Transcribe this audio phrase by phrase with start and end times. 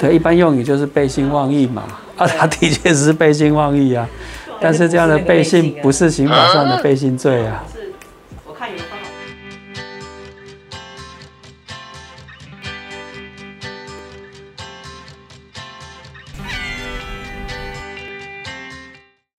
[0.00, 1.82] 对，一般用语就是背信忘义嘛。
[2.16, 4.08] 啊，他的确是背信忘义啊，
[4.60, 7.64] 但是这样的背信不是刑法上的背信罪啊。
[7.72, 7.92] 是，
[8.46, 9.08] 我看有方法。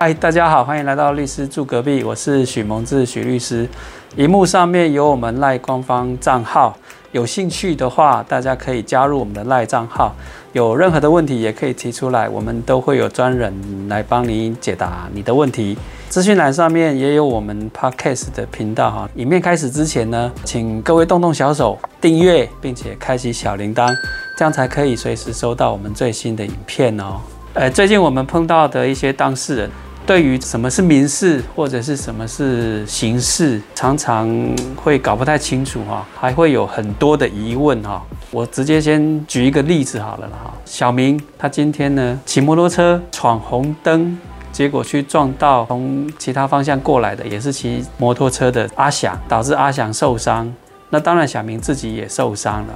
[0.00, 3.68] 嗨，大家好，欢迎来到律师住隔壁，我是许蒙志许律师。
[4.16, 6.76] 荧幕上面有我们赖官方账号，
[7.12, 10.14] 有兴趣的话，大家可以加入我们的赖账号。
[10.52, 13.52] 有任何的问题也可以提出来，我们都会有专人
[13.88, 15.76] 来帮你解答你的问题。
[16.08, 19.08] 资讯栏上面也有我们 Podcast 的频道哈。
[19.16, 23.92] 影片开始之前呢，请各位动动小手订阅，并且开启小铃铛，
[24.36, 27.20] 这样才可以随时收到我们最新的影片哦。
[27.54, 29.70] 呃，最近我们碰到的一些当事人。
[30.06, 34.28] 对于什么是民事或者是什么是刑事，常常
[34.74, 38.02] 会搞不太清楚哈，还会有很多的疑问哈。
[38.32, 40.52] 我直接先举一个例子好了哈。
[40.64, 44.18] 小明他今天呢骑摩托车闯红灯，
[44.50, 50.52] 结果去撞到从其他方向过来的也是骑摩托车的阿翔，导致阿翔受伤。
[50.88, 52.74] 那当然小明自己也受伤了。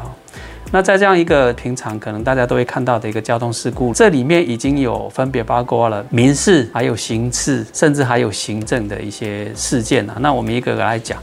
[0.75, 10.17] 那在这样一个平常可能大家都会看到的一个交通事故，这里面已经有分别包括了民事、还有刑事，甚至还有行政的一些事件啊。
[10.19, 11.17] 那我们一个个来讲。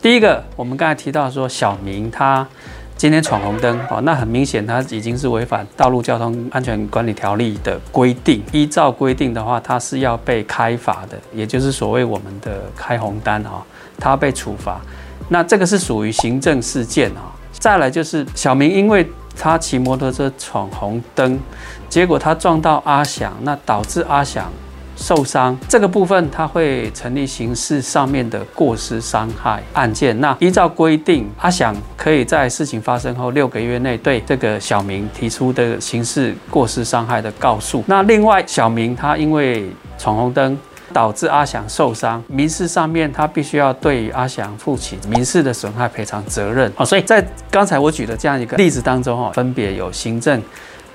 [0.00, 2.48] 第一个，我们刚才提到说小明他
[2.96, 8.42] 今天闯红灯，哦，那很明显他已经是违反道路交通安全管理条例的规定。
[8.50, 13.62] 依照规定的话，他是要被开罚的，也就是所谓我们的开红单哈，
[13.98, 14.80] 他被处罚。
[15.28, 17.35] 那这个是属于行政事件啊。
[17.66, 19.04] 再来就是小明，因为
[19.36, 21.36] 他骑摩托车闯红灯，
[21.88, 24.48] 结果他撞到阿翔，那导致阿翔
[24.94, 25.58] 受伤。
[25.68, 30.16] 这个部分他会成立刑事上面的过失伤害案件。
[30.20, 37.82] 那依照规定，阿翔可以在事情发生后六个月内对这个小明提出的刑事过失伤害的告诉。
[37.88, 40.56] 那另外，小明他因为闯红灯。
[40.96, 46.72] 导致阿祥受伤，民事上面他必须要对阿祥负起民事的损害赔偿责任。
[46.74, 50.42] 好，所以在刚才我举的这样一个例子当中，哈，分别有行政、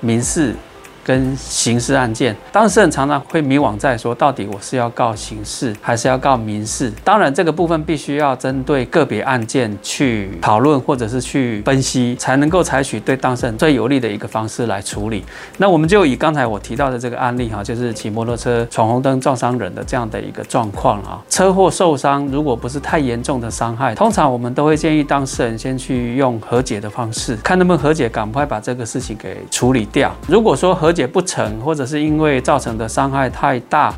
[0.00, 0.56] 民事。
[1.04, 6.92] 跟刑事案件，当事人常常会迷惘在说，到底我是要告刑事还是要告民事？
[7.02, 15.24] 当然，这个部分必须要针对个别案件去讨论，或者是去分析，才能够采取对当事人最有利的一个方式来处理。
[15.58, 30.14] 那我们就以刚才我提到的这个案例哈，就是骑摩托车闯红灯撞伤人的这样的一个状况啊，车祸受伤，如果不是太严重的伤害，通常我们都会建议当事人先去用和解的方式，看能不能和解，赶快把这个事情给处理掉。
[30.28, 33.94] 如果说和解不成，或者是因为造成的伤害太大，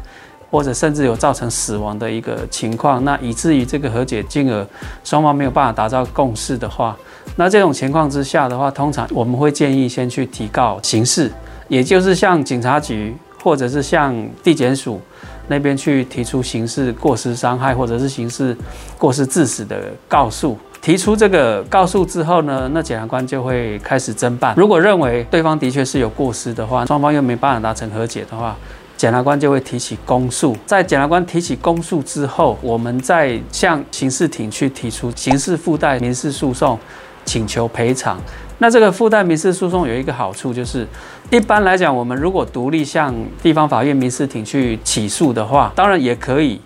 [0.50, 4.66] 或者甚至有造成死亡的一个情况，那以至于这个和解金额
[5.02, 6.96] 双方没有办法达到共识的话，
[7.36, 11.30] 那这种情况之下的话，通常我们会建议先去提告刑事，
[11.68, 15.00] 也就是向警察局或者是向地检署
[15.48, 18.56] 那边去提出刑事过失伤害或者是刑事
[18.96, 20.56] 过失致死的告诉。
[20.84, 24.52] 提出这个告诉之后呢，那检察官就会开始侦办。
[24.54, 28.54] 如果认为对方的确是有过失的话，双方又没办法达成和解的话，
[28.94, 30.54] 检察官就会提起公诉。
[30.66, 36.78] 在检察官提起公诉之后，我们再向刑事庭去提出刑事附带民事诉讼，
[37.24, 38.20] 请求赔偿。
[38.58, 40.86] 那这个附带民事诉讼有一个好处，就是
[41.30, 46.60] 一般来讲，我们如果独立向地方法院民事庭去起诉的话，当然也可以。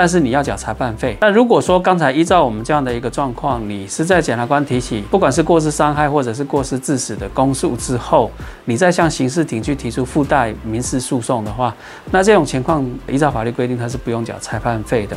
[0.00, 1.14] 但是你要缴裁判费。
[1.20, 8.30] 那如果说刚才依照我们这样的一个状况，你是在检察官提起不管是过失伤害或者是过失致死的公诉之后，
[8.64, 11.76] 你再向刑事庭去提出附带民事诉讼的话，
[12.10, 15.14] 那这种情况依照法律规定，它是不用缴裁判费的。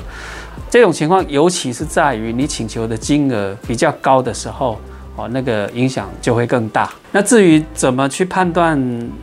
[0.69, 4.77] 这种情况尤其是在于你请求的金额比较高的时候。
[5.15, 6.89] 哦，那个影响就会更大。
[7.11, 8.75] 那至于怎么去判断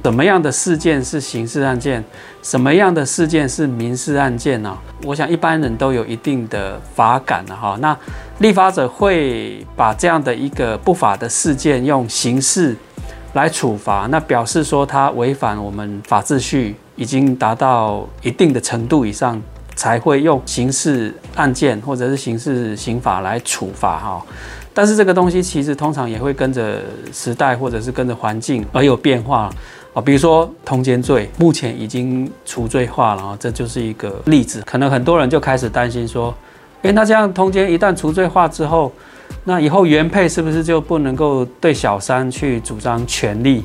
[0.04, 2.04] 什么样的事件是刑事案件，
[2.42, 4.76] 什么样的事件是民事案件呢？
[5.04, 7.76] 我想一般人都有一定的法感了哈。
[7.80, 7.96] 那
[8.38, 12.76] 立法者会把这样的一个不法的事件用刑事
[13.32, 19.42] 来处罚，那表示说它违反我们法秩序，已经达到一定的程度以上，
[19.74, 24.22] 才会用刑事案件或者是刑事刑法来处罚哈。
[24.72, 26.80] 但是这个东西其实通常也会跟着
[27.12, 29.50] 时代或者是跟着环境而有变化
[29.92, 34.62] 啊，比如说通奸罪，目前已经除罪化了，这就是一个例子。
[34.64, 36.32] 可能很多人就开始担心说，
[36.82, 38.92] 诶，那这样通奸一旦除罪化之后，
[39.42, 43.64] 那以后原配是不是就不能够对小三去主张权利？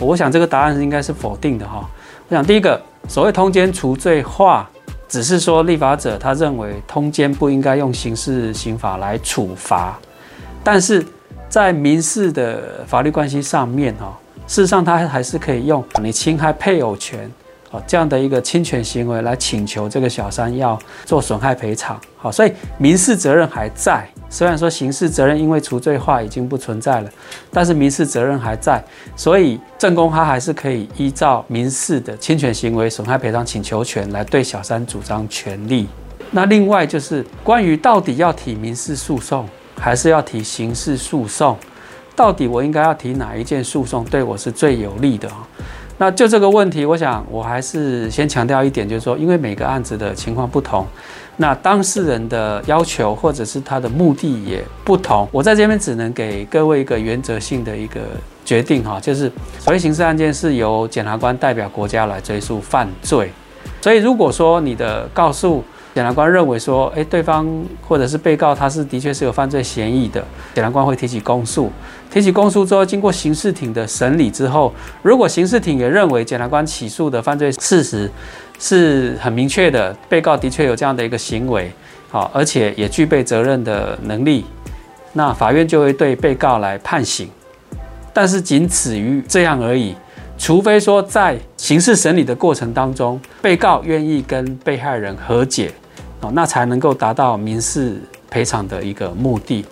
[0.00, 1.86] 我想这个答案应该是否定的哈。
[2.28, 4.68] 我想第一个，所谓通奸除罪化，
[5.06, 9.98] 只是说立法者他认为通奸不应该用刑事刑法来处罚。
[10.70, 11.02] 但是
[11.48, 14.14] 在民事的法律关系上面，哈，
[14.46, 17.18] 事实上他还是可以用你侵害配偶权。
[17.70, 21.98] 哦，这样的一个侵权行为来请求这个小三要做损害赔偿。
[22.18, 27.10] 好，所以民事责任还在，虽然说刑事责任因为除罪化已经不存在了，
[27.50, 28.84] 但是民事责任还在，
[29.16, 35.88] 所以正宫他还是可以依照民事的侵权行为损害赔偿请求权来对小三主张权利。
[36.30, 39.48] 那另外就是关于到底要提民事诉讼
[39.78, 41.56] 还是要提刑事诉讼，
[42.16, 45.46] 到底我应该要提哪一件诉讼对我是最有利的啊？
[45.98, 50.86] 那就这个问题，我想我还是先强调一点，就是说，因为每个案子的情况不同，
[51.36, 55.28] 那当事人的要求或者是他的目的也不同。
[55.32, 58.00] 我在这边只能给各位一个原则性的一个
[58.44, 63.32] 决定哈，就是所谓刑事案件是由检察官代表国家来追诉犯罪，
[63.80, 65.62] 所以如果说你的告诉。
[65.98, 67.44] 检察官认为说，诶，对方
[67.82, 70.24] 或者是被告，他是的确是有犯罪嫌疑的。
[70.54, 71.72] 检察官会提起公诉，
[72.08, 74.72] 提起公诉之后，经过刑事庭的审理之后，
[75.02, 78.08] 如果刑事庭也认为检察官起诉的犯罪事实
[78.60, 81.68] 是很明确的，被告的确有这样的一个行为，
[82.08, 84.44] 好，而且也具备责任的能力，
[85.14, 87.28] 那法院就会对被告来判刑，
[88.14, 89.96] 但是仅此于这样而已。
[90.40, 95.72] 除非说在刑事审理的过程当中，被告愿意跟被害人和解。
[96.20, 99.64] 哦，那才能够达到民事赔偿的一个目的。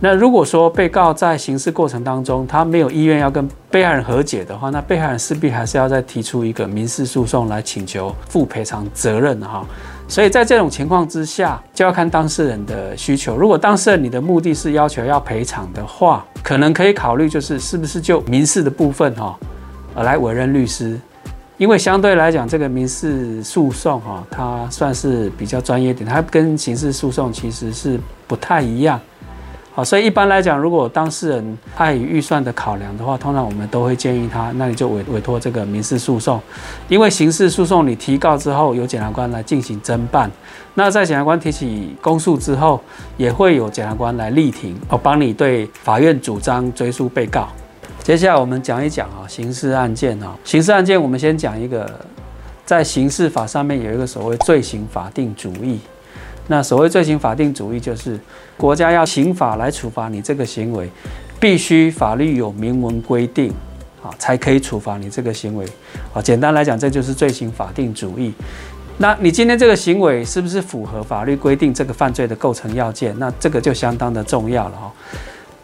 [0.00, 9.64] 那如果说被告在刑事过程当中，他没有意愿要跟被害人和解的话，那被害人势必还是要再提出一个民事诉讼来请求负赔偿责任哈。
[10.06, 13.34] 所以在这种情况之下，就要看当事人的需求。
[13.34, 19.34] 如果当事人你的目的是要求要赔偿的话，可能可以考虑就是是不是就民事的部分哈，
[19.94, 21.00] 呃来委任律师。
[21.56, 29.00] 因为相对来讲，这个民事诉讼哈，它算是比较专业点，它跟刑事诉讼其实是不太一样。
[29.72, 36.40] 好，所以一般来讲，如果当事人碍于预算的考量的话，通常我们都会建议他，那你就委委托这个民事诉讼。
[36.88, 40.30] 因为刑事诉讼你提告之后，由检察官来进行侦办，
[40.74, 42.80] 那在检察官提起公诉之后，
[43.16, 47.48] 也会有检察官来力庭，哦，帮你对法院主张追诉被告。
[48.04, 51.90] 接下来我们讲一讲啊，刑事案件啊，刑事案件我们先讲一个，
[52.66, 55.80] 在刑事法上面有一个所谓罪行法定主义。
[56.46, 58.20] 那所谓罪行法定主义，就是
[58.58, 60.90] 国家要刑法来处罚你这个行为，
[61.40, 63.50] 必须法律有明文规定
[64.02, 65.64] 啊，才可以处罚你这个行为
[66.12, 66.20] 啊。
[66.20, 68.34] 简单来讲，这就是罪行法定主义。
[68.98, 73.18] 那你今天这个行为是不是符合法律规定这个犯罪的构成要件？
[73.18, 74.92] 那这个就相当的重要了哈。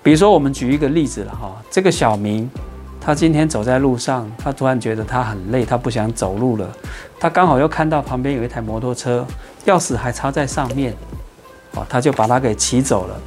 [0.03, 2.51] 比如说，我们举一个例子了哈，这个小明，
[3.01, 6.67] 他今天走在路上，他突然觉得他很累，他不想走路了。
[7.19, 9.27] 他刚好又看到旁边有一台摩托车，
[9.67, 10.95] 钥匙还插在上面，
[11.75, 13.21] 哦，他就把它给骑走了。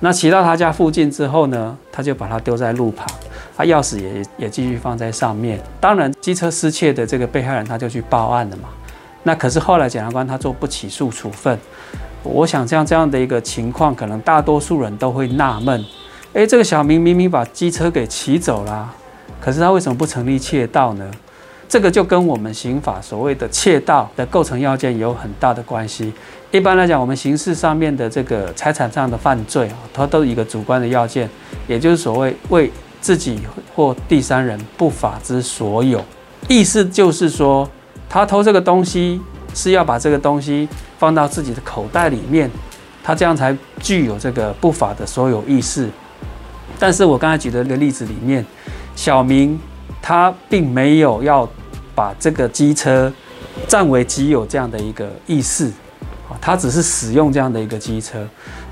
[0.00, 3.06] 那骑到他家附近之后呢，他就把它丢在路旁，
[3.54, 5.60] 他钥匙也也继续放在上面。
[5.80, 8.70] 当然，机车失窃的这个被害人他就去报案了嘛。
[9.22, 11.58] 那可是后来检察官他做不起诉处分。
[12.22, 15.84] 我想像这样的一个情况，可能大多数人都会纳闷。
[16.36, 18.94] 哎，这个小明明明把机车给骑走了，
[19.40, 21.10] 可是他为什么不成立窃盗呢？
[21.66, 26.12] 这个就跟我们刑法所谓的窃盗的构成要件有很大的关系。
[26.50, 31.26] 一般来讲，我们刑事上面的这个财产上的犯罪啊，它都一个主观的要件，
[31.66, 33.40] 也就是所谓为自己
[33.74, 36.04] 或第三人不法之所有。
[36.48, 37.66] 意思就是说，
[38.10, 39.18] 他偷这个东西
[39.54, 40.68] 是要把这个东西
[40.98, 42.50] 放到自己的口袋里面，
[43.02, 45.88] 他这样才具有这个不法的所有意识。
[46.78, 48.44] 但是我刚才举的那个例子里面，
[48.94, 49.58] 小明
[50.02, 51.48] 他并没有要
[51.94, 53.12] 把这个机车
[53.66, 55.66] 占为己有这样的一个意思，
[56.28, 58.26] 啊，他只是使用这样的一个机车，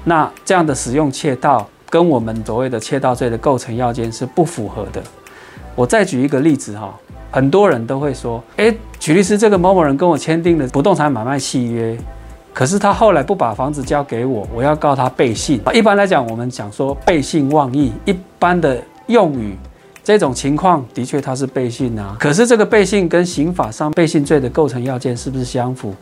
[0.04, 5.02] 那这样的使用窃盗跟我们所谓的窃盗罪的构成要件是不符合的。
[5.74, 6.94] 我再举一个例子哈，
[7.30, 11.96] 很多人都会说，哎，举律师，这个某某人跟我签订了不动产买卖契约。
[12.54, 15.60] 可是他后来不把房子交给我，我要告他背信。
[15.74, 19.58] 一般来讲，我们讲说背信忘义，一般的用语，
[20.04, 22.16] 这种情况的确他是背信啊。
[22.20, 25.92] 可是这个背信跟刑法上背信罪的构成要件是不是相符？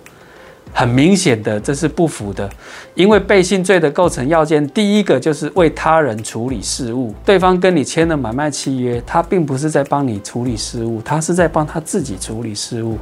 [0.73, 2.49] 很明显的，这是不符的，
[2.95, 7.15] 因为背信罪的构成要件，第一个就是为他人处理事务。
[7.25, 12.99] 对方跟你签了买卖契约，他并不是在帮你处理事务，他是在帮他自己处理事务。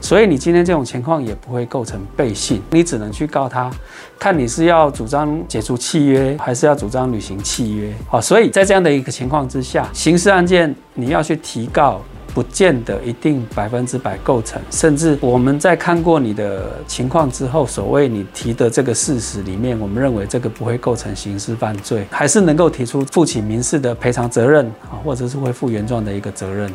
[0.00, 3.70] 所以你今天这种情况也不会构成背信，你只能去告他，
[4.18, 7.90] 看你是要主张解除契约，还是要主张履行契约。
[8.06, 12.00] 好，所以在这样的一个情况之下，刑事案件你要去提告
[12.34, 26.68] 不见得一定百分之百构成，甚至我们在看过你的情况之后，所谓你提的这个事实里面，我们认为这个不会构成刑事犯罪，还是能够提出负起民事的赔偿责任啊，或者是恢复原状的一个责任。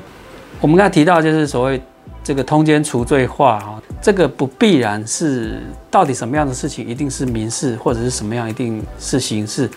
[0.62, 1.82] 我们刚才提到就是所谓
[2.24, 5.60] 这个通奸除罪化啊，这个不必然是
[5.92, 9.70] 到底什么样的事情一定是民事，或者是什么样一定是刑事，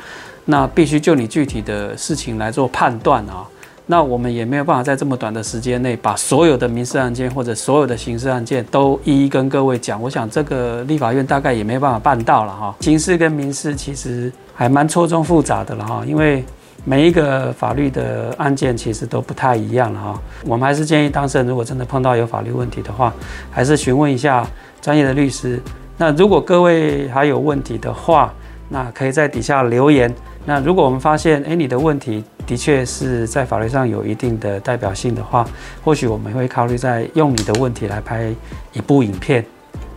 [0.44, 3.44] 那必须就你具体的事情来做判断啊。
[3.92, 10.00] 那我们也没有办法在这么短的时间内把所有的民事案件或者所有的刑事案件都一一跟各位讲。
[10.00, 12.74] 我想这个立法院大概也没办法办到了哈。
[12.80, 16.42] 刑事跟民事其实还蛮错综复杂的了哈，因为
[16.86, 20.18] 每一个法律的案件其实都不太一样了哈。
[20.46, 23.12] 我们还是建议当事人如果真的碰到有法律问题的话，
[23.50, 24.42] 还是询问一下
[24.80, 25.60] 专业的律师。
[25.98, 28.32] 那如果各位还有问题的话，
[28.70, 30.10] 那可以在底下留言。
[30.44, 35.46] 那如果我们发现，哎，你的问题的确是在法律上有一定的代表性的话，
[35.84, 38.32] 或许我们会考虑在用你的问题来拍
[38.72, 39.44] 一部影片。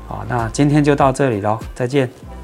[0.08, 2.35] 好，那今天就到这里喽，再见。